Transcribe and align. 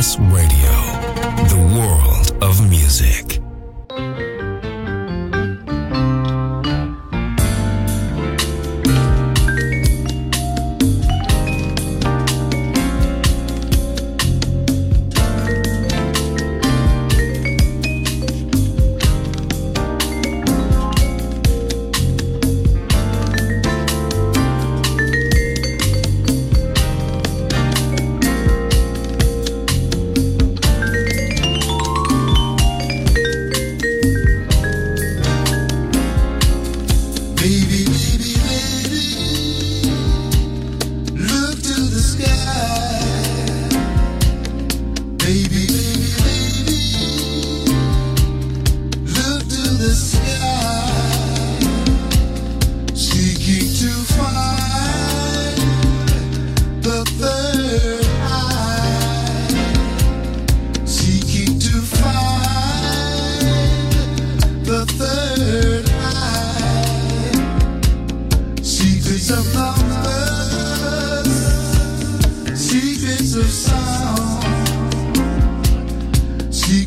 Class 0.00 0.18
Radio, 0.32 0.72
the 1.50 1.60
world 1.76 2.32
of 2.42 2.69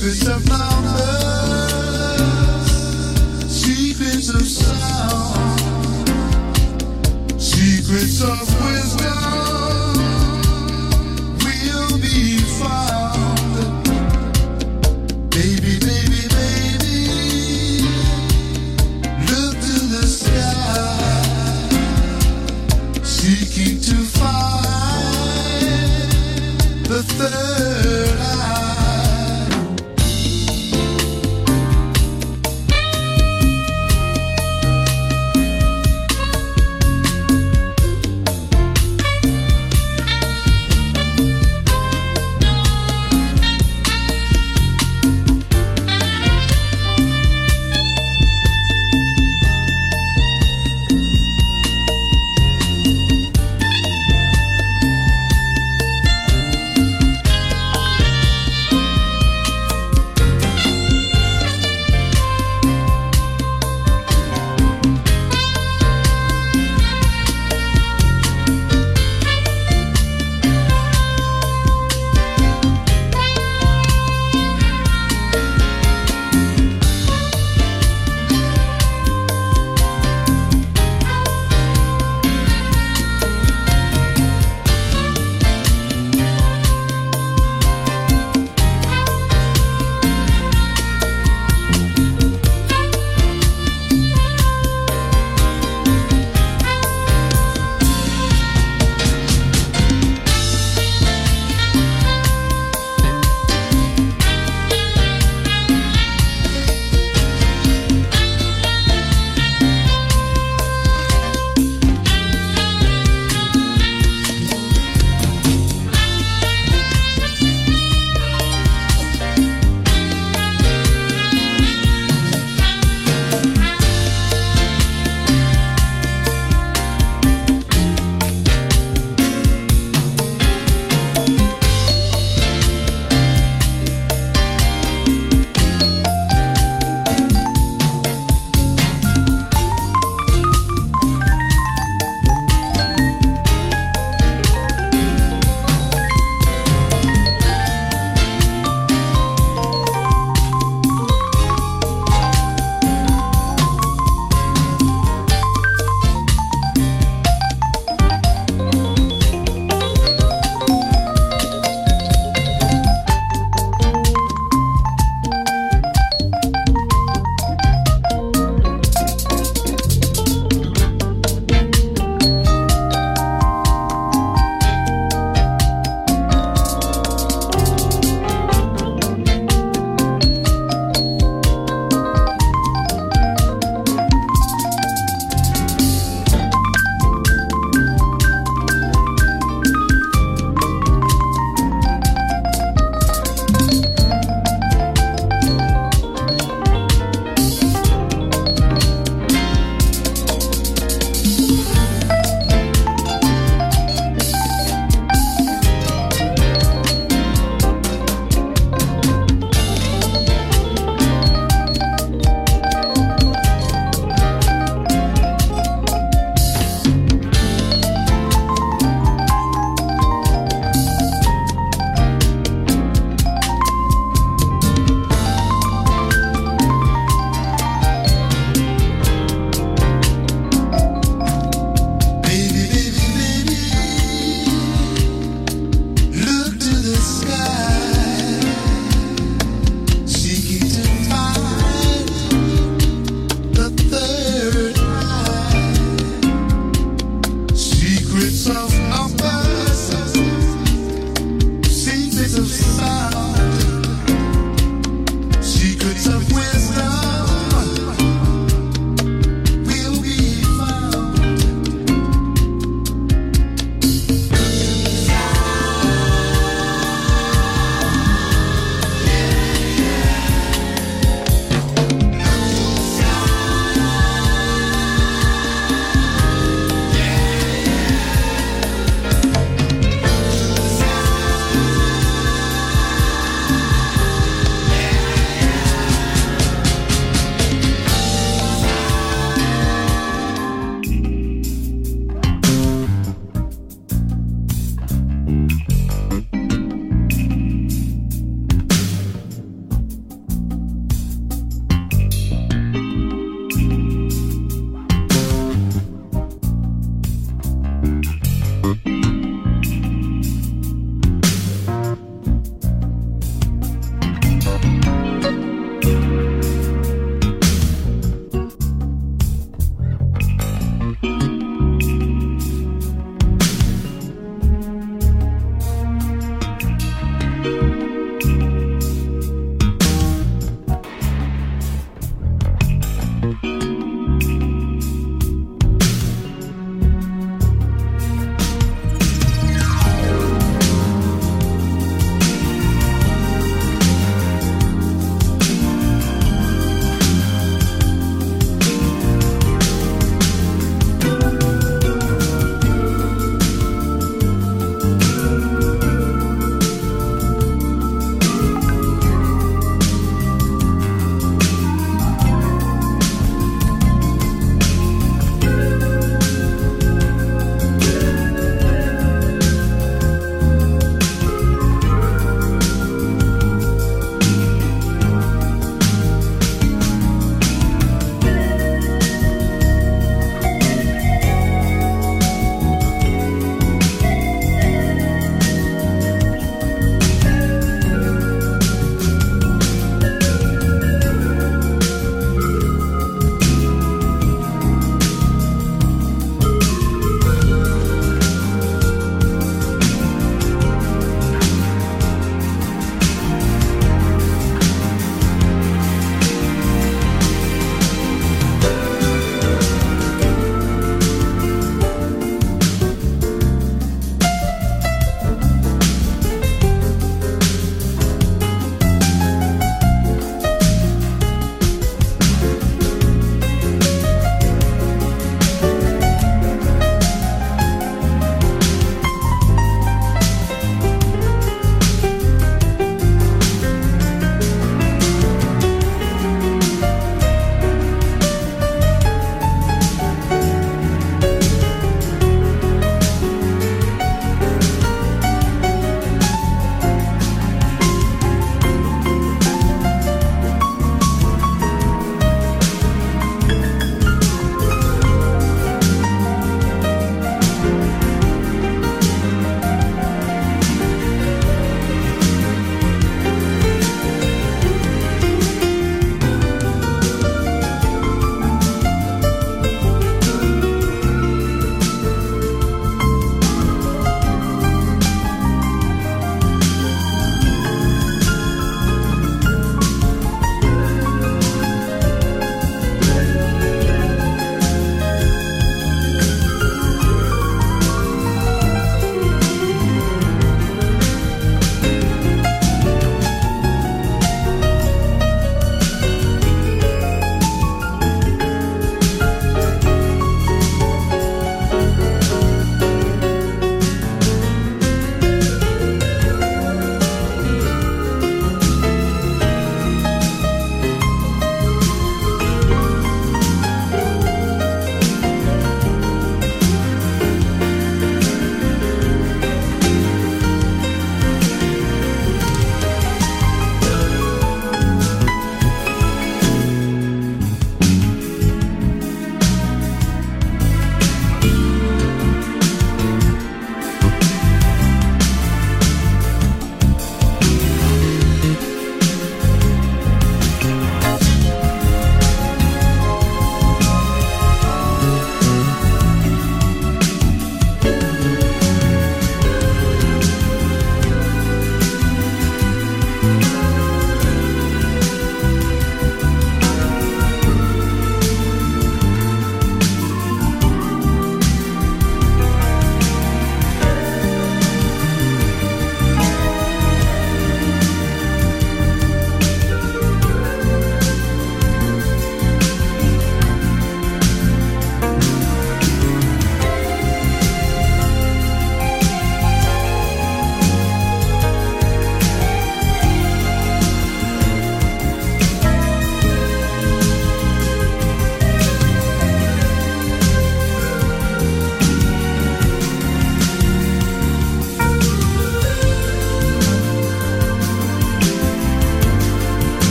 Secrets 0.00 0.28
of 0.28 0.48
numbers, 0.48 1.02
secrets 3.52 4.30
of 4.30 4.48
sound, 4.48 6.08
secrets 7.38 8.22
of 8.22 8.49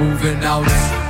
moving 0.00 0.42
out. 0.44 1.03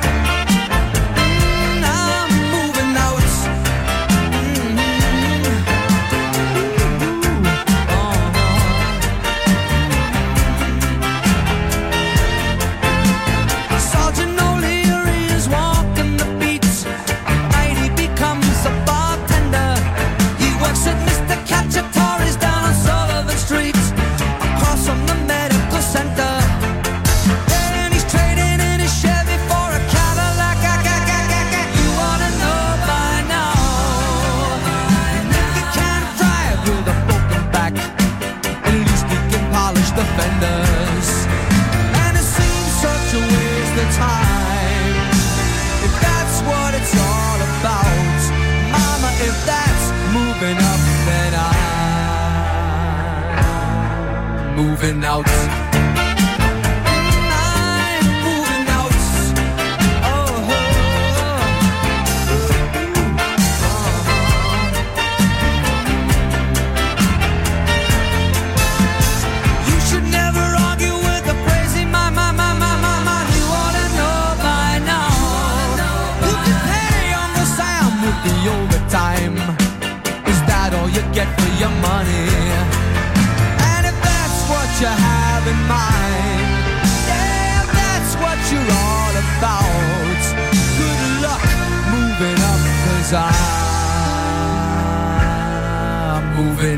and 54.85 55.03
out. 55.03 55.54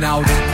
Out. 0.05 0.46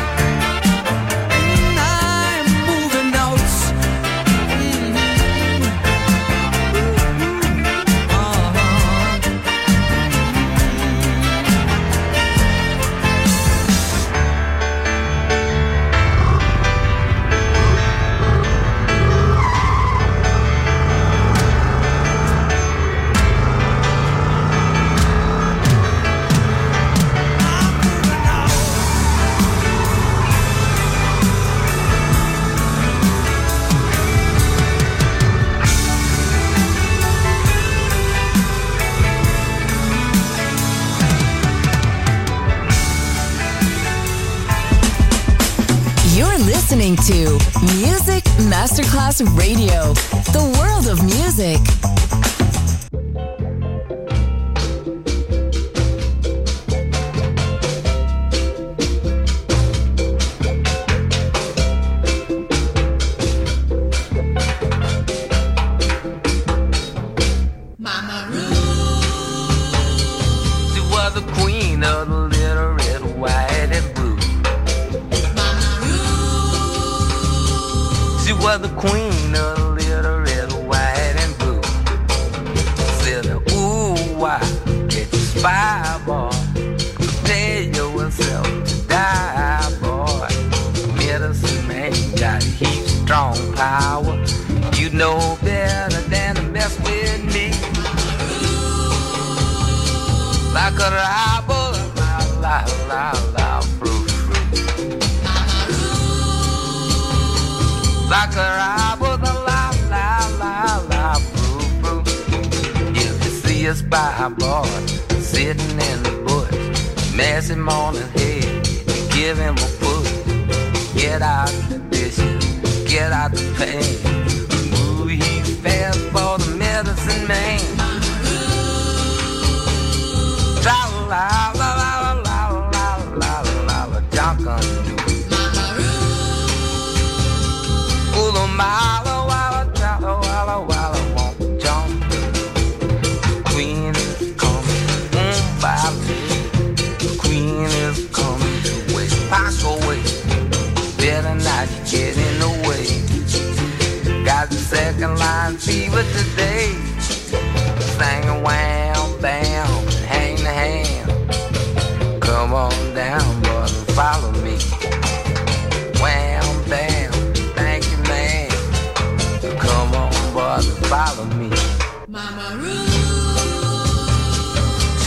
Music. 51.38 51.81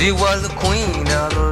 She 0.05 0.11
was 0.11 0.43
the 0.43 0.49
queen 0.49 1.07
of 1.07 1.33
the 1.33 1.44